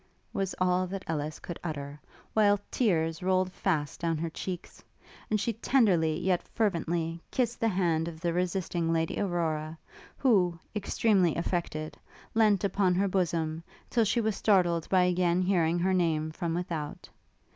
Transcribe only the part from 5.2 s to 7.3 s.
and she tenderly, yet fervently,